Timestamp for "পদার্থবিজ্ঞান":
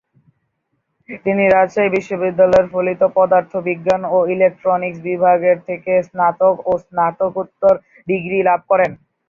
3.17-4.01